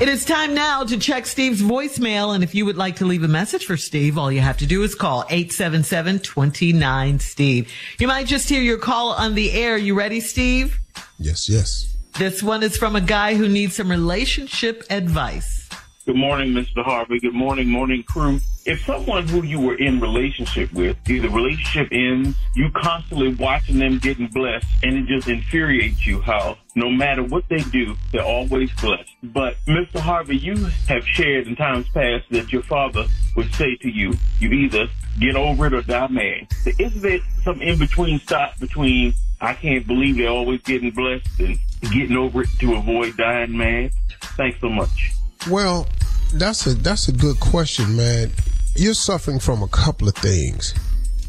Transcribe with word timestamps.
It 0.00 0.08
is 0.08 0.24
time 0.24 0.54
now 0.54 0.82
to 0.84 0.96
check 0.96 1.26
Steve's 1.26 1.60
voicemail. 1.60 2.34
And 2.34 2.42
if 2.42 2.54
you 2.54 2.64
would 2.64 2.78
like 2.78 2.96
to 2.96 3.04
leave 3.04 3.22
a 3.22 3.28
message 3.28 3.66
for 3.66 3.76
Steve, 3.76 4.16
all 4.16 4.32
you 4.32 4.40
have 4.40 4.56
to 4.56 4.66
do 4.66 4.82
is 4.82 4.94
call 4.94 5.24
877-29-STEVE. 5.24 7.68
You 7.98 8.08
might 8.08 8.26
just 8.26 8.48
hear 8.48 8.62
your 8.62 8.78
call 8.78 9.12
on 9.12 9.34
the 9.34 9.52
air. 9.52 9.76
You 9.76 9.94
ready, 9.94 10.20
Steve? 10.20 10.80
Yes, 11.18 11.50
yes. 11.50 11.94
This 12.14 12.42
one 12.42 12.62
is 12.62 12.78
from 12.78 12.96
a 12.96 13.02
guy 13.02 13.34
who 13.34 13.46
needs 13.46 13.76
some 13.76 13.90
relationship 13.90 14.84
advice. 14.88 15.68
Good 16.06 16.16
morning, 16.16 16.54
Mr. 16.54 16.82
Harvey. 16.82 17.20
Good 17.20 17.34
morning, 17.34 17.68
morning 17.68 18.02
crew. 18.02 18.40
If 18.64 18.82
someone 18.86 19.28
who 19.28 19.42
you 19.42 19.60
were 19.60 19.74
in 19.74 20.00
relationship 20.00 20.72
with, 20.72 20.96
either 21.06 21.28
relationship 21.28 21.88
ends, 21.92 22.38
you 22.54 22.70
constantly 22.74 23.34
watching 23.34 23.78
them 23.78 23.98
getting 23.98 24.26
blessed, 24.28 24.66
and 24.82 24.96
it 24.96 25.06
just 25.06 25.28
infuriates 25.28 26.06
you 26.06 26.22
how 26.22 26.56
no 26.74 26.88
matter 26.88 27.22
what 27.22 27.46
they 27.50 27.58
do, 27.58 27.96
they're 28.12 28.24
always 28.24 28.72
blessed. 28.80 29.10
But 29.22 29.56
Mr. 29.68 30.00
Harvey, 30.00 30.38
you 30.38 30.56
have 30.88 31.06
shared 31.06 31.46
in 31.46 31.54
times 31.54 31.86
past 31.90 32.24
that 32.30 32.50
your 32.50 32.62
father 32.62 33.04
would 33.36 33.54
say 33.54 33.76
to 33.76 33.90
you, 33.90 34.14
you 34.38 34.50
either 34.52 34.88
get 35.18 35.36
over 35.36 35.66
it 35.66 35.74
or 35.74 35.82
die 35.82 36.08
mad. 36.08 36.48
Isn't 36.78 37.02
there 37.02 37.18
some 37.44 37.60
in 37.60 37.78
between 37.78 38.20
stop 38.20 38.58
between 38.58 39.12
I 39.42 39.52
can't 39.52 39.86
believe 39.86 40.16
they're 40.16 40.28
always 40.28 40.62
getting 40.62 40.92
blessed 40.92 41.40
and 41.40 41.58
getting 41.92 42.16
over 42.16 42.40
it 42.42 42.48
to 42.60 42.76
avoid 42.76 43.18
dying 43.18 43.54
mad? 43.54 43.92
Thanks 44.38 44.58
so 44.60 44.70
much. 44.70 45.19
Well, 45.48 45.86
that's 46.34 46.66
a 46.66 46.74
that's 46.74 47.08
a 47.08 47.12
good 47.12 47.40
question, 47.40 47.96
man. 47.96 48.30
You're 48.76 48.94
suffering 48.94 49.40
from 49.40 49.62
a 49.62 49.68
couple 49.68 50.08
of 50.08 50.14
things: 50.14 50.74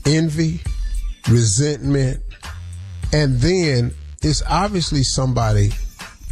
envy, 0.06 0.62
resentment, 1.30 2.22
and 3.14 3.40
then 3.40 3.94
it's 4.22 4.44
obviously 4.50 5.04
somebody 5.04 5.72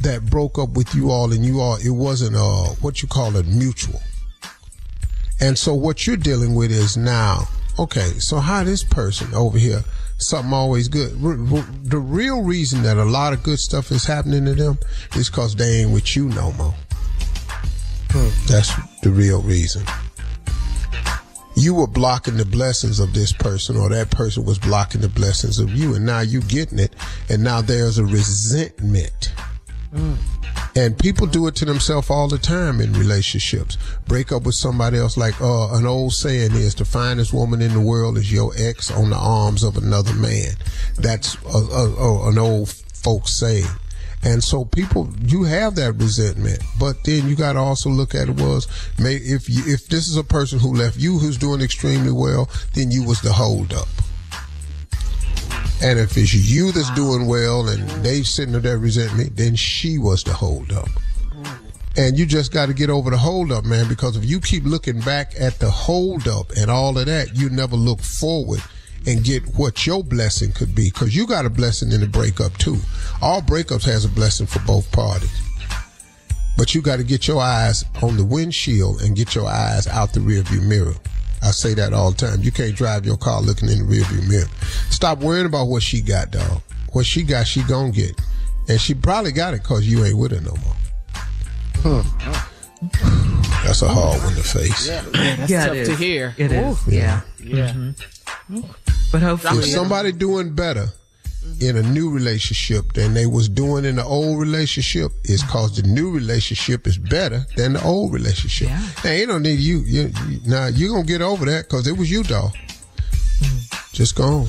that 0.01 0.25
broke 0.29 0.57
up 0.59 0.71
with 0.71 0.93
you 0.93 1.09
all, 1.09 1.31
and 1.31 1.45
you 1.45 1.61
all 1.61 1.75
it 1.75 1.89
wasn't 1.89 2.35
uh 2.35 2.73
what 2.81 3.01
you 3.01 3.07
call 3.07 3.35
it 3.35 3.47
mutual. 3.47 4.01
And 5.39 5.57
so 5.57 5.73
what 5.73 6.05
you're 6.05 6.17
dealing 6.17 6.53
with 6.53 6.69
is 6.71 6.97
now, 6.97 7.47
okay, 7.79 8.09
so 8.19 8.39
how 8.39 8.63
this 8.65 8.83
person 8.83 9.33
over 9.33 9.57
here, 9.57 9.83
something 10.17 10.51
always 10.53 10.89
good. 10.89 11.13
R- 11.23 11.57
r- 11.57 11.67
the 11.83 11.97
real 11.97 12.43
reason 12.43 12.83
that 12.83 12.97
a 12.97 13.05
lot 13.05 13.31
of 13.31 13.41
good 13.41 13.59
stuff 13.59 13.89
is 13.91 14.05
happening 14.05 14.43
to 14.45 14.53
them 14.53 14.77
is 15.15 15.29
because 15.29 15.55
they 15.55 15.81
ain't 15.81 15.91
with 15.91 16.13
you 16.15 16.27
no 16.27 16.51
more. 16.53 16.75
That's 18.47 18.73
the 19.01 19.11
real 19.11 19.41
reason. 19.41 19.83
You 21.55 21.73
were 21.73 21.87
blocking 21.87 22.37
the 22.37 22.45
blessings 22.45 22.99
of 22.99 23.13
this 23.13 23.33
person, 23.33 23.75
or 23.75 23.89
that 23.89 24.11
person 24.11 24.45
was 24.45 24.57
blocking 24.57 25.01
the 25.01 25.09
blessings 25.09 25.59
of 25.59 25.71
you, 25.71 25.95
and 25.95 26.05
now 26.05 26.21
you're 26.21 26.41
getting 26.43 26.79
it, 26.79 26.95
and 27.29 27.43
now 27.43 27.61
there's 27.61 27.97
a 27.97 28.05
resentment. 28.05 29.33
And 30.75 30.97
people 30.97 31.27
do 31.27 31.47
it 31.47 31.55
to 31.55 31.65
themselves 31.65 32.09
all 32.09 32.27
the 32.27 32.37
time 32.37 32.79
in 32.79 32.93
relationships. 32.93 33.77
Break 34.07 34.31
up 34.31 34.43
with 34.43 34.55
somebody 34.55 34.97
else, 34.97 35.17
like 35.17 35.39
uh, 35.41 35.73
an 35.73 35.85
old 35.85 36.13
saying 36.13 36.53
is, 36.53 36.75
the 36.75 36.85
finest 36.85 37.33
woman 37.33 37.61
in 37.61 37.73
the 37.73 37.81
world 37.81 38.17
is 38.17 38.31
your 38.31 38.53
ex 38.55 38.89
on 38.91 39.09
the 39.09 39.17
arms 39.17 39.63
of 39.63 39.77
another 39.77 40.13
man. 40.13 40.53
That's 40.95 41.35
a, 41.43 41.57
a, 41.57 41.95
a, 41.95 42.29
an 42.29 42.37
old 42.37 42.69
folks 42.69 43.37
saying. 43.37 43.65
And 44.23 44.43
so 44.43 44.65
people, 44.65 45.09
you 45.21 45.43
have 45.43 45.75
that 45.75 45.93
resentment, 45.93 46.61
but 46.77 47.03
then 47.05 47.27
you 47.29 47.35
got 47.35 47.53
to 47.53 47.59
also 47.59 47.89
look 47.89 48.13
at 48.13 48.27
it 48.27 48.35
was, 48.35 48.67
may, 48.99 49.15
if 49.15 49.49
you, 49.49 49.63
if 49.65 49.87
this 49.87 50.07
is 50.07 50.17
a 50.17 50.23
person 50.23 50.59
who 50.59 50.73
left 50.73 50.97
you 50.97 51.17
who's 51.17 51.37
doing 51.37 51.61
extremely 51.61 52.11
well, 52.11 52.49
then 52.73 52.91
you 52.91 53.03
was 53.05 53.21
the 53.21 53.31
hold 53.31 53.73
up. 53.73 53.87
And 55.81 55.97
if 55.97 56.17
it's 56.17 56.33
you 56.33 56.73
that's 56.73 56.93
doing 56.93 57.27
well 57.27 57.69
and 57.69 57.87
they 58.03 58.23
sitting 58.23 58.59
there 58.59 58.77
resentment, 58.77 59.37
then 59.37 59.55
she 59.55 59.97
was 59.97 60.23
the 60.23 60.33
hold 60.33 60.73
up. 60.73 60.89
And 61.95 62.19
you 62.19 62.25
just 62.25 62.51
got 62.51 62.65
to 62.67 62.73
get 62.73 62.89
over 62.89 63.09
the 63.09 63.17
hold 63.17 63.51
up, 63.51 63.63
man, 63.63 63.87
because 63.87 64.17
if 64.17 64.25
you 64.25 64.41
keep 64.41 64.65
looking 64.65 64.99
back 65.01 65.33
at 65.39 65.59
the 65.59 65.71
hold 65.71 66.27
up 66.27 66.51
and 66.57 66.69
all 66.69 66.97
of 66.97 67.05
that, 67.05 67.35
you 67.37 67.49
never 67.49 67.77
look 67.77 68.01
forward 68.01 68.61
and 69.07 69.23
get 69.23 69.43
what 69.57 69.85
your 69.85 70.03
blessing 70.03 70.51
could 70.51 70.75
be 70.75 70.89
because 70.89 71.15
you 71.15 71.25
got 71.25 71.45
a 71.45 71.49
blessing 71.49 71.91
in 71.91 72.01
the 72.01 72.07
breakup 72.07 72.57
too. 72.57 72.77
All 73.21 73.41
breakups 73.41 73.85
has 73.85 74.05
a 74.05 74.09
blessing 74.09 74.47
for 74.47 74.59
both 74.59 74.91
parties. 74.91 75.31
But 76.57 76.75
you 76.75 76.81
got 76.81 76.97
to 76.97 77.03
get 77.05 77.27
your 77.27 77.41
eyes 77.41 77.85
on 78.01 78.17
the 78.17 78.25
windshield 78.25 79.01
and 79.01 79.15
get 79.15 79.33
your 79.33 79.47
eyes 79.47 79.87
out 79.87 80.11
the 80.13 80.19
rearview 80.19 80.61
mirror. 80.61 80.93
I 81.41 81.51
say 81.51 81.73
that 81.75 81.93
all 81.93 82.11
the 82.11 82.17
time. 82.17 82.41
You 82.41 82.51
can't 82.51 82.75
drive 82.75 83.05
your 83.05 83.15
car 83.15 83.41
looking 83.41 83.69
in 83.69 83.79
the 83.79 83.85
rearview 83.85 84.27
mirror. 84.27 84.47
Stop 84.89 85.19
worrying 85.19 85.45
about 85.45 85.67
what 85.67 85.81
she 85.83 86.01
got, 86.01 86.31
dog. 86.31 86.61
What 86.91 87.05
she 87.05 87.23
got, 87.23 87.47
she 87.47 87.63
gonna 87.63 87.91
get. 87.91 88.19
And 88.67 88.79
she 88.79 88.93
probably 88.93 89.31
got 89.31 89.53
it 89.53 89.61
because 89.63 89.87
you 89.87 90.03
ain't 90.03 90.17
with 90.17 90.31
her 90.31 90.41
no 90.41 90.55
more. 90.65 92.03
That's 93.63 93.81
a 93.81 93.87
hard 93.87 94.21
one 94.23 94.35
to 94.35 94.43
face. 94.43 94.87
Yeah, 94.87 95.01
that's 95.13 95.49
Yeah, 95.51 95.67
tough 95.67 95.85
to 95.85 95.95
hear. 95.95 96.35
It 96.37 96.51
is, 96.51 96.87
yeah. 96.87 97.21
Yeah. 97.41 97.73
Mm-hmm. 97.73 98.88
But 99.11 99.21
hopefully, 99.21 99.59
If 99.59 99.65
somebody 99.65 100.11
doing 100.11 100.53
better 100.53 100.87
in 101.59 101.77
a 101.77 101.81
new 101.83 102.11
relationship 102.11 102.93
than 102.93 103.13
they 103.13 103.25
was 103.25 103.49
doing 103.49 103.85
in 103.85 103.95
the 103.95 104.03
old 104.03 104.39
relationship, 104.39 105.11
it's 105.23 105.43
cause 105.43 105.75
the 105.75 105.87
new 105.87 106.11
relationship 106.11 106.85
is 106.85 106.97
better 106.97 107.45
than 107.55 107.73
the 107.73 107.83
old 107.83 108.13
relationship. 108.13 108.67
Yeah. 108.67 108.87
Now, 109.03 109.11
you 109.11 109.25
don't 109.25 109.41
need 109.43 109.59
you. 109.59 109.79
you, 109.79 110.11
you 110.27 110.39
now 110.45 110.67
you 110.67 110.89
gonna 110.89 111.03
get 111.03 111.21
over 111.21 111.45
that 111.45 111.63
because 111.65 111.87
it 111.87 111.97
was 111.97 112.11
you, 112.11 112.23
dog. 112.23 112.51
Just 113.93 114.15
go 114.15 114.23
on. 114.23 114.47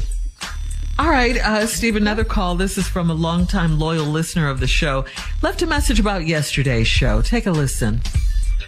All 0.98 1.08
right, 1.08 1.38
uh, 1.38 1.66
Steve, 1.66 1.96
another 1.96 2.24
call. 2.24 2.56
This 2.56 2.76
is 2.76 2.86
from 2.86 3.08
a 3.08 3.14
longtime 3.14 3.78
loyal 3.78 4.04
listener 4.04 4.50
of 4.50 4.60
the 4.60 4.66
show. 4.66 5.06
Left 5.40 5.62
a 5.62 5.66
message 5.66 5.98
about 5.98 6.26
yesterday's 6.26 6.86
show. 6.88 7.22
Take 7.22 7.46
a 7.46 7.50
listen. 7.50 8.02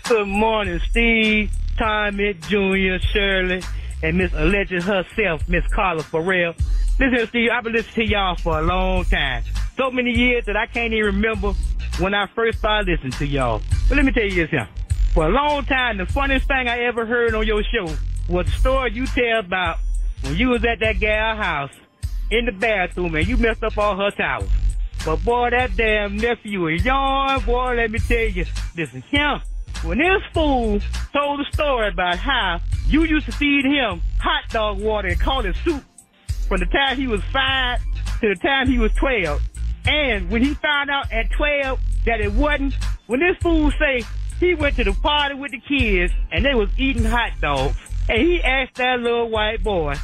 Good 0.08 0.26
morning, 0.26 0.80
Steve, 0.90 1.50
Tommy, 1.76 2.32
Junior, 2.48 2.98
Shirley, 3.00 3.62
and 4.02 4.18
Miss 4.18 4.32
Alleged 4.34 4.82
herself, 4.82 5.48
Miss 5.48 5.66
Carla 5.68 6.02
Ferrell. 6.02 6.54
Listen, 6.98 7.26
Steve, 7.28 7.50
I've 7.52 7.64
been 7.64 7.72
listening 7.72 8.06
to 8.06 8.12
y'all 8.12 8.36
for 8.36 8.58
a 8.58 8.62
long 8.62 9.04
time. 9.04 9.44
So 9.76 9.90
many 9.90 10.10
years 10.10 10.44
that 10.46 10.56
I 10.56 10.66
can't 10.66 10.92
even 10.92 11.16
remember 11.16 11.52
when 11.98 12.14
I 12.14 12.26
first 12.26 12.58
started 12.58 12.88
listening 12.88 13.12
to 13.12 13.26
y'all. 13.26 13.62
But 13.88 13.96
let 13.96 14.04
me 14.04 14.12
tell 14.12 14.24
you 14.24 14.34
this 14.34 14.50
here. 14.50 14.68
For 15.14 15.26
a 15.26 15.28
long 15.28 15.64
time, 15.64 15.98
the 15.98 16.06
funniest 16.06 16.46
thing 16.48 16.68
I 16.68 16.80
ever 16.84 17.06
heard 17.06 17.34
on 17.34 17.46
your 17.46 17.62
show 17.62 17.84
was 18.28 18.46
the 18.46 18.52
story 18.52 18.92
you 18.92 19.06
tell 19.06 19.40
about 19.40 19.78
when 20.22 20.36
you 20.36 20.48
was 20.48 20.64
at 20.64 20.80
that 20.80 21.00
gal 21.00 21.36
house 21.36 21.72
in 22.30 22.46
the 22.46 22.52
bathroom 22.52 23.14
and 23.14 23.26
you 23.26 23.36
messed 23.36 23.62
up 23.62 23.76
all 23.76 23.96
her 23.96 24.10
towels. 24.10 24.50
But 25.04 25.24
boy, 25.24 25.50
that 25.50 25.76
damn 25.76 26.16
nephew 26.16 26.68
of 26.68 26.84
yours, 26.84 27.42
boy, 27.42 27.74
let 27.74 27.90
me 27.90 27.98
tell 27.98 28.26
you, 28.26 28.46
listen, 28.76 29.02
him, 29.02 29.40
when 29.82 29.98
this 29.98 30.22
fool 30.32 30.80
told 31.12 31.40
the 31.40 31.46
story 31.52 31.88
about 31.88 32.18
how 32.18 32.60
you 32.86 33.04
used 33.04 33.26
to 33.26 33.32
feed 33.32 33.64
him 33.64 34.00
hot 34.20 34.48
dog 34.50 34.80
water 34.80 35.08
and 35.08 35.20
call 35.20 35.44
it 35.44 35.56
soup 35.64 35.82
from 36.48 36.60
the 36.60 36.66
time 36.66 36.96
he 36.96 37.06
was 37.06 37.20
five 37.32 37.80
to 38.20 38.28
the 38.28 38.36
time 38.36 38.68
he 38.68 38.78
was 38.78 38.92
12. 38.92 39.40
And 39.86 40.30
when 40.30 40.42
he 40.42 40.54
found 40.54 40.90
out 40.90 41.12
at 41.12 41.30
12 41.32 41.80
that 42.06 42.20
it 42.20 42.32
wasn't, 42.32 42.74
when 43.06 43.20
this 43.20 43.36
fool 43.38 43.72
say 43.72 44.02
he 44.38 44.54
went 44.54 44.76
to 44.76 44.84
the 44.84 44.92
party 44.92 45.34
with 45.34 45.50
the 45.50 45.60
kids 45.60 46.12
and 46.30 46.44
they 46.44 46.54
was 46.54 46.68
eating 46.78 47.04
hot 47.04 47.32
dogs, 47.40 47.76
and 48.08 48.20
he 48.20 48.42
asked 48.42 48.76
that 48.76 49.00
little 49.00 49.28
white 49.28 49.62
boy, 49.62 49.94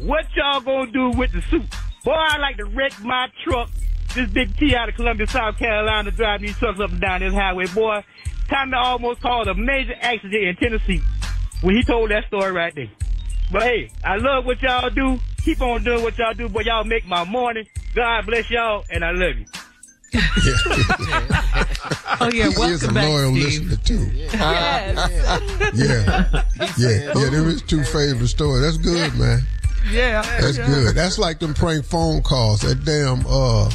what 0.00 0.24
y'all 0.34 0.60
gonna 0.60 0.90
do 0.90 1.10
with 1.10 1.32
the 1.32 1.42
soup? 1.42 1.66
Boy, 2.04 2.12
I 2.12 2.38
like 2.38 2.56
to 2.56 2.64
wreck 2.64 2.92
my 3.02 3.28
truck. 3.44 3.70
This 4.14 4.28
big 4.30 4.56
T 4.56 4.74
out 4.74 4.88
of 4.88 4.96
Columbia, 4.96 5.26
South 5.26 5.56
Carolina, 5.58 6.10
driving 6.10 6.48
these 6.48 6.58
trucks 6.58 6.80
up 6.80 6.90
and 6.90 7.00
down 7.00 7.20
this 7.20 7.32
highway. 7.32 7.66
Boy, 7.68 8.02
Tommy 8.48 8.74
almost 8.76 9.20
caused 9.20 9.48
a 9.48 9.54
major 9.54 9.94
accident 10.00 10.34
in 10.44 10.56
Tennessee 10.56 11.00
when 11.62 11.74
he 11.76 11.82
told 11.82 12.10
that 12.10 12.26
story 12.26 12.52
right 12.52 12.74
there. 12.74 12.90
But 13.50 13.62
hey, 13.62 13.90
I 14.04 14.16
love 14.16 14.44
what 14.46 14.60
y'all 14.62 14.90
do. 14.90 15.18
Keep 15.44 15.60
on 15.60 15.82
doing 15.84 16.02
what 16.02 16.16
y'all 16.18 16.34
do, 16.34 16.48
but 16.48 16.64
y'all 16.64 16.84
make 16.84 17.06
my 17.06 17.24
morning. 17.24 17.66
God 17.94 18.26
bless 18.26 18.48
y'all, 18.50 18.84
and 18.90 19.04
I 19.04 19.10
love 19.10 19.36
you. 19.36 19.46
Oh 22.20 22.30
yeah, 22.32 22.48
he 22.50 22.56
welcome 22.56 22.70
is 22.74 22.84
a 22.84 22.92
back, 22.92 23.08
loyal 23.08 23.32
Steve. 23.34 23.66
listener 23.66 23.76
too. 23.84 24.10
Yes. 24.14 25.10
Yeah, 25.74 26.32
yeah, 26.78 27.12
yeah. 27.16 27.30
Them 27.30 27.48
is 27.48 27.62
two 27.62 27.82
favorite 27.82 28.28
stories. 28.28 28.62
That's 28.62 28.76
good, 28.76 29.14
man. 29.18 29.40
yeah. 29.90 30.22
That's 30.40 30.58
good. 30.58 30.94
That's 30.94 31.18
like 31.18 31.40
them 31.40 31.54
prank 31.54 31.84
phone 31.84 32.22
calls. 32.22 32.60
That 32.60 32.84
damn 32.84 33.24
uh, 33.26 33.70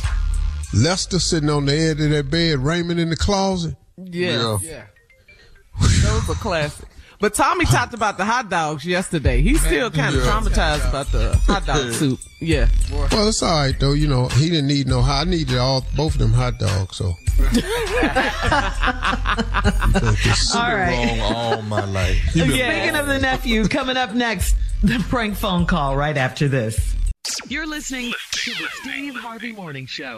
Lester 0.74 1.20
sitting 1.20 1.50
on 1.50 1.66
the 1.66 1.74
edge 1.76 2.00
of 2.00 2.10
that 2.12 2.30
bed, 2.30 2.60
Raymond 2.60 3.00
in 3.02 3.10
the 3.10 3.18
closet. 3.18 3.76
Yeah. 4.14 4.58
yeah. 4.62 4.86
That 5.80 6.14
was 6.14 6.30
a 6.30 6.40
classic. 6.40 6.88
But 7.20 7.34
Tommy 7.34 7.66
talked 7.66 7.96
about 7.96 8.18
the 8.18 8.26
hot 8.26 8.50
dogs 8.50 8.86
yesterday. 8.86 9.42
He's 9.42 9.60
still 9.60 9.90
kind 9.90 10.16
of 10.16 10.22
traumatized 10.22 10.88
about 10.88 11.12
the 11.12 11.36
hot 11.48 11.66
dog 11.66 11.92
soup. 11.92 12.20
Yeah. 12.40 12.68
Well, 12.92 13.28
it's 13.28 13.42
all 13.42 13.50
right 13.50 13.80
though. 13.80 13.94
You 13.94 14.08
know, 14.08 14.28
he 14.28 14.52
didn't 14.52 14.68
need 14.68 14.88
no. 14.88 15.02
Hot. 15.02 15.26
I 15.26 15.30
needed 15.30 15.58
all 15.58 15.84
both 15.96 16.14
of 16.14 16.20
them 16.20 16.34
hot 16.34 16.60
dogs. 16.60 16.98
So. 16.98 17.06
All 20.56 20.76
right. 20.76 21.20
Wrong 21.20 21.22
all 21.22 21.62
my 21.64 21.86
life. 21.86 22.18
Speaking 22.32 22.96
of 22.96 23.08
the 23.08 23.20
nephew, 23.20 23.68
coming 23.68 23.96
up 23.96 24.14
next, 24.14 24.56
the 24.82 25.04
prank 25.10 25.36
phone 25.36 25.66
call 25.66 25.96
right 25.96 26.18
after 26.18 26.48
this. 26.48 26.96
You're 27.48 27.68
listening 27.68 28.14
to 28.32 28.52
the 28.52 28.68
Steve 28.82 29.16
Harvey 29.16 29.52
Morning 29.52 29.86
Show. 29.86 30.18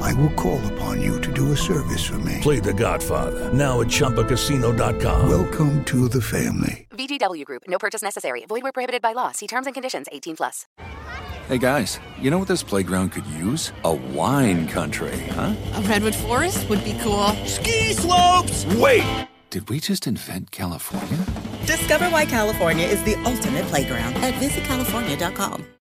I 0.00 0.12
will 0.14 0.30
call 0.30 0.60
upon 0.72 1.00
you 1.02 1.20
to 1.20 1.32
do 1.32 1.52
a 1.52 1.56
service 1.56 2.04
for 2.04 2.18
me. 2.18 2.38
Play 2.40 2.60
The 2.60 2.72
Godfather 2.72 3.52
now 3.52 3.80
at 3.80 3.88
ChumbaCasino.com. 3.88 5.28
Welcome 5.28 5.84
to 5.84 6.08
the 6.08 6.22
family. 6.22 6.86
VGW 6.90 7.44
Group. 7.44 7.62
No 7.68 7.78
purchase 7.78 8.02
necessary. 8.02 8.44
Void 8.46 8.62
where 8.62 8.72
prohibited 8.72 9.02
by 9.02 9.12
law. 9.12 9.32
See 9.32 9.46
terms 9.46 9.66
and 9.66 9.74
conditions. 9.74 10.06
18 10.12 10.36
plus. 10.36 10.66
Hey 11.48 11.58
guys, 11.58 12.00
you 12.20 12.30
know 12.30 12.38
what 12.38 12.48
this 12.48 12.64
playground 12.64 13.10
could 13.12 13.26
use? 13.26 13.72
A 13.84 13.92
wine 13.94 14.66
country, 14.66 15.16
huh? 15.30 15.54
A 15.74 15.80
redwood 15.82 16.14
forest 16.16 16.68
would 16.68 16.82
be 16.82 16.98
cool. 17.00 17.28
Ski 17.46 17.92
slopes! 17.92 18.64
Wait! 18.74 19.28
Did 19.50 19.68
we 19.68 19.78
just 19.78 20.08
invent 20.08 20.50
California? 20.50 21.24
Discover 21.64 22.06
why 22.10 22.26
California 22.26 22.84
is 22.86 23.00
the 23.04 23.14
ultimate 23.24 23.64
playground 23.66 24.14
at 24.16 24.34
visitcalifornia.com. 24.34 25.64